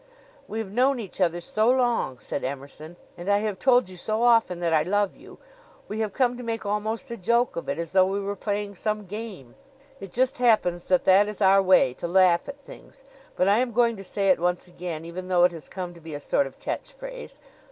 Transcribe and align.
"We 0.47 0.57
have 0.57 0.71
known 0.71 0.99
each 0.99 1.21
other 1.21 1.39
so 1.39 1.69
long," 1.69 2.17
said 2.17 2.43
Emerson, 2.43 2.95
"and 3.15 3.29
I 3.29 3.37
have 3.37 3.59
told 3.59 3.87
you 3.87 3.97
so 3.97 4.23
often 4.23 4.59
that 4.59 4.73
I 4.73 4.81
love 4.81 5.15
you, 5.15 5.37
we 5.87 5.99
have 5.99 6.11
come 6.11 6.37
to 6.37 6.43
make 6.43 6.65
almost 6.65 7.11
a 7.11 7.17
joke 7.17 7.55
of 7.55 7.69
it, 7.69 7.77
as 7.77 7.91
though 7.91 8.07
we 8.07 8.19
were 8.19 8.35
playing 8.35 8.73
some 8.73 9.05
game. 9.05 9.53
It 9.99 10.11
just 10.11 10.39
happens 10.39 10.85
that 10.85 11.05
that 11.05 11.27
is 11.27 11.39
our 11.39 11.61
way 11.61 11.93
to 11.93 12.07
laugh 12.07 12.49
at 12.49 12.57
things; 12.65 13.03
but 13.35 13.47
I 13.47 13.59
am 13.59 13.73
going 13.73 13.95
to 13.95 14.03
say 14.03 14.29
it 14.29 14.39
once 14.39 14.67
again, 14.67 15.05
even 15.05 15.27
though 15.27 15.43
it 15.43 15.51
has 15.51 15.69
come 15.69 15.93
to 15.93 16.01
be 16.01 16.15
a 16.15 16.19
sort 16.19 16.47
of 16.47 16.57
catch 16.57 16.91
phrase. 16.91 17.37